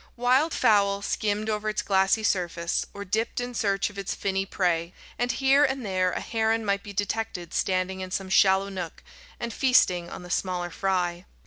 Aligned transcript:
Wild 0.17 0.51
fowl 0.51 1.03
skimmed 1.03 1.47
over 1.47 1.69
its 1.69 1.83
glassy 1.83 2.23
surface, 2.23 2.87
or 2.91 3.05
dipped 3.05 3.39
in 3.39 3.53
search 3.53 3.91
of 3.91 3.99
its 3.99 4.15
finny 4.15 4.47
prey, 4.47 4.95
and 5.19 5.31
here 5.33 5.63
and 5.63 5.85
there 5.85 6.11
a 6.11 6.19
heron 6.21 6.65
might 6.65 6.81
be 6.81 6.91
detected 6.91 7.53
standing 7.53 8.01
in 8.01 8.09
some 8.09 8.27
shallow 8.31 8.69
nook, 8.69 9.03
and 9.39 9.53
feasting 9.53 10.09
on 10.09 10.23
the 10.23 10.31
smaller 10.31 10.71
fry. 10.71 11.27